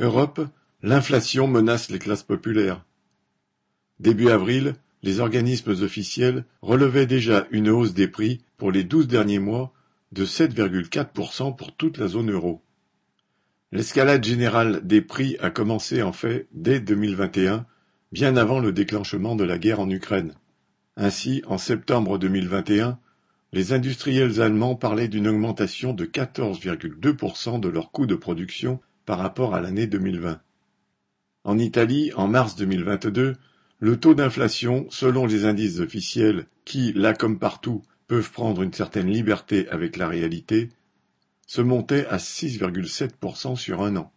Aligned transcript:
Europe, 0.00 0.40
l'inflation 0.82 1.46
menace 1.46 1.90
les 1.90 1.98
classes 1.98 2.22
populaires. 2.22 2.84
Début 3.98 4.30
avril, 4.30 4.74
les 5.02 5.20
organismes 5.20 5.72
officiels 5.82 6.46
relevaient 6.62 7.06
déjà 7.06 7.46
une 7.50 7.68
hausse 7.68 7.92
des 7.92 8.08
prix 8.08 8.40
pour 8.56 8.72
les 8.72 8.82
douze 8.82 9.08
derniers 9.08 9.38
mois 9.38 9.74
de 10.12 10.24
7,4% 10.24 11.54
pour 11.54 11.76
toute 11.76 11.98
la 11.98 12.08
zone 12.08 12.30
euro. 12.30 12.62
L'escalade 13.72 14.24
générale 14.24 14.80
des 14.86 15.02
prix 15.02 15.36
a 15.38 15.50
commencé 15.50 16.02
en 16.02 16.12
fait 16.12 16.48
dès 16.52 16.80
2021, 16.80 17.66
bien 18.10 18.36
avant 18.38 18.58
le 18.58 18.72
déclenchement 18.72 19.36
de 19.36 19.44
la 19.44 19.58
guerre 19.58 19.80
en 19.80 19.90
Ukraine. 19.90 20.34
Ainsi, 20.96 21.42
en 21.46 21.58
septembre 21.58 22.18
2021, 22.18 22.98
les 23.52 23.74
industriels 23.74 24.40
allemands 24.40 24.76
parlaient 24.76 25.08
d'une 25.08 25.28
augmentation 25.28 25.92
de 25.92 26.06
14,2% 26.06 27.60
de 27.60 27.68
leurs 27.68 27.90
coûts 27.90 28.06
de 28.06 28.14
production 28.14 28.80
par 29.06 29.18
rapport 29.18 29.54
à 29.54 29.60
l'année 29.60 29.86
2020. 29.86 30.40
En 31.44 31.58
Italie, 31.58 32.12
en 32.14 32.28
mars 32.28 32.56
2022, 32.56 33.36
le 33.78 33.96
taux 33.98 34.14
d'inflation, 34.14 34.86
selon 34.90 35.26
les 35.26 35.46
indices 35.46 35.80
officiels, 35.80 36.46
qui, 36.64 36.92
là 36.92 37.14
comme 37.14 37.38
partout, 37.38 37.82
peuvent 38.06 38.30
prendre 38.30 38.62
une 38.62 38.72
certaine 38.72 39.08
liberté 39.08 39.68
avec 39.68 39.96
la 39.96 40.08
réalité, 40.08 40.68
se 41.46 41.62
montait 41.62 42.06
à 42.06 42.18
6,7% 42.18 43.56
sur 43.56 43.82
un 43.82 43.96
an. 43.96 44.12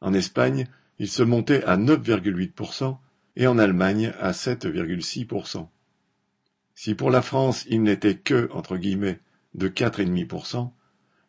En 0.00 0.12
Espagne, 0.12 0.66
il 0.98 1.08
se 1.08 1.22
montait 1.22 1.62
à 1.64 1.76
9,8% 1.76 2.98
et 3.36 3.46
en 3.46 3.58
Allemagne 3.58 4.12
à 4.20 4.32
7,6%. 4.32 5.68
Si 6.74 6.94
pour 6.94 7.10
la 7.10 7.22
France 7.22 7.64
il 7.68 7.82
n'était 7.82 8.16
que, 8.16 8.50
entre 8.52 8.76
guillemets, 8.76 9.20
de 9.54 9.68
4,5%, 9.68 10.70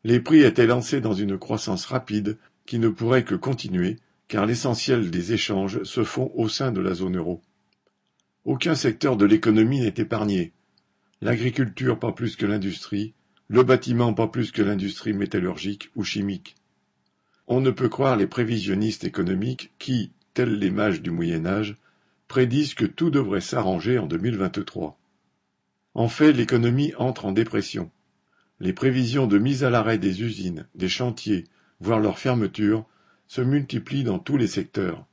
les 0.07 0.21
prix 0.21 0.43
étaient 0.43 0.67
lancés 0.67 1.01
dans 1.01 1.13
une 1.13 1.37
croissance 1.37 1.85
rapide 1.85 2.37
qui 2.65 2.79
ne 2.79 2.87
pourrait 2.87 3.25
que 3.25 3.35
continuer 3.35 3.97
car 4.29 4.45
l'essentiel 4.45 5.11
des 5.11 5.33
échanges 5.33 5.83
se 5.83 6.05
font 6.05 6.31
au 6.33 6.47
sein 6.47 6.71
de 6.71 6.79
la 6.79 6.93
zone 6.93 7.17
euro. 7.17 7.41
Aucun 8.45 8.73
secteur 8.73 9.17
de 9.17 9.25
l'économie 9.25 9.81
n'est 9.81 9.95
épargné. 9.97 10.53
L'agriculture 11.19 11.99
pas 11.99 12.13
plus 12.13 12.37
que 12.37 12.45
l'industrie, 12.45 13.15
le 13.49 13.63
bâtiment 13.63 14.13
pas 14.13 14.29
plus 14.29 14.51
que 14.51 14.61
l'industrie 14.61 15.11
métallurgique 15.11 15.89
ou 15.97 16.05
chimique. 16.05 16.55
On 17.45 17.59
ne 17.59 17.71
peut 17.71 17.89
croire 17.89 18.15
les 18.15 18.27
prévisionnistes 18.27 19.03
économiques 19.03 19.73
qui, 19.77 20.13
tels 20.33 20.57
les 20.57 20.71
mages 20.71 21.01
du 21.01 21.11
Moyen 21.11 21.45
Âge, 21.45 21.75
prédisent 22.29 22.75
que 22.75 22.85
tout 22.85 23.09
devrait 23.09 23.41
s'arranger 23.41 23.99
en 23.99 24.05
2023. 24.05 24.97
En 25.95 26.07
fait, 26.07 26.31
l'économie 26.31 26.93
entre 26.95 27.25
en 27.25 27.33
dépression. 27.33 27.91
Les 28.59 28.73
prévisions 28.73 29.27
de 29.27 29.37
mise 29.37 29.63
à 29.63 29.69
l'arrêt 29.69 29.97
des 29.97 30.23
usines, 30.23 30.67
des 30.73 30.89
chantiers, 30.89 31.43
voire 31.79 31.99
leur 31.99 32.17
fermeture, 32.17 32.85
se 33.27 33.41
multiplient 33.41 34.03
dans 34.03 34.19
tous 34.19 34.37
les 34.37 34.47
secteurs. 34.47 35.05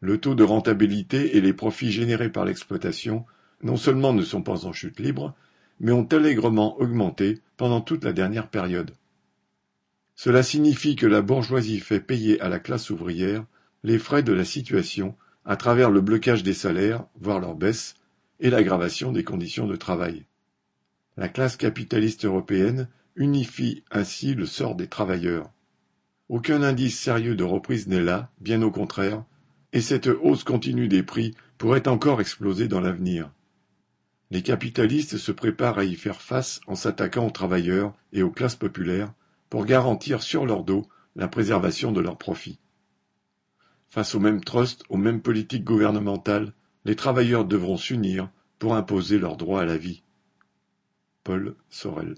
Le 0.00 0.18
taux 0.18 0.34
de 0.34 0.44
rentabilité 0.44 1.36
et 1.36 1.40
les 1.40 1.52
profits 1.52 1.92
générés 1.92 2.30
par 2.30 2.44
l'exploitation 2.44 3.24
non 3.62 3.76
seulement 3.76 4.12
ne 4.12 4.22
sont 4.22 4.42
pas 4.42 4.66
en 4.66 4.72
chute 4.72 5.00
libre, 5.00 5.34
mais 5.80 5.92
ont 5.92 6.04
allègrement 6.04 6.78
augmenté 6.80 7.40
pendant 7.56 7.80
toute 7.80 8.04
la 8.04 8.12
dernière 8.12 8.48
période. 8.48 8.92
Cela 10.14 10.42
signifie 10.42 10.96
que 10.96 11.06
la 11.06 11.22
bourgeoisie 11.22 11.80
fait 11.80 12.00
payer 12.00 12.40
à 12.40 12.48
la 12.48 12.58
classe 12.58 12.90
ouvrière 12.90 13.44
les 13.82 13.98
frais 13.98 14.22
de 14.22 14.32
la 14.32 14.44
situation 14.44 15.16
à 15.44 15.56
travers 15.56 15.90
le 15.90 16.00
blocage 16.00 16.42
des 16.42 16.54
salaires, 16.54 17.04
voire 17.20 17.40
leur 17.40 17.56
baisse, 17.56 17.94
et 18.38 18.50
l'aggravation 18.50 19.12
des 19.12 19.24
conditions 19.24 19.66
de 19.66 19.76
travail. 19.76 20.24
La 21.16 21.28
classe 21.28 21.56
capitaliste 21.56 22.24
européenne 22.24 22.88
unifie 23.16 23.84
ainsi 23.90 24.34
le 24.34 24.46
sort 24.46 24.74
des 24.74 24.88
travailleurs. 24.88 25.50
Aucun 26.28 26.62
indice 26.62 26.98
sérieux 26.98 27.34
de 27.34 27.44
reprise 27.44 27.86
n'est 27.86 28.00
là, 28.00 28.30
bien 28.40 28.62
au 28.62 28.70
contraire, 28.70 29.24
et 29.72 29.82
cette 29.82 30.06
hausse 30.06 30.44
continue 30.44 30.88
des 30.88 31.02
prix 31.02 31.34
pourrait 31.58 31.88
encore 31.88 32.20
exploser 32.20 32.68
dans 32.68 32.80
l'avenir. 32.80 33.30
Les 34.30 34.42
capitalistes 34.42 35.18
se 35.18 35.32
préparent 35.32 35.78
à 35.78 35.84
y 35.84 35.94
faire 35.94 36.22
face 36.22 36.60
en 36.66 36.74
s'attaquant 36.74 37.26
aux 37.26 37.30
travailleurs 37.30 37.94
et 38.14 38.22
aux 38.22 38.30
classes 38.30 38.56
populaires 38.56 39.12
pour 39.50 39.66
garantir 39.66 40.22
sur 40.22 40.46
leur 40.46 40.64
dos 40.64 40.88
la 41.16 41.28
préservation 41.28 41.92
de 41.92 42.00
leurs 42.00 42.16
profits. 42.16 42.58
Face 43.88 44.14
aux 44.14 44.20
mêmes 44.20 44.42
trusts, 44.42 44.84
aux 44.88 44.96
mêmes 44.96 45.20
politiques 45.20 45.64
gouvernementales, 45.64 46.54
les 46.86 46.96
travailleurs 46.96 47.44
devront 47.44 47.76
s'unir 47.76 48.30
pour 48.58 48.74
imposer 48.74 49.18
leur 49.18 49.36
droit 49.36 49.60
à 49.60 49.66
la 49.66 49.76
vie. 49.76 50.02
Paul 51.24 51.54
Sorel 51.68 52.16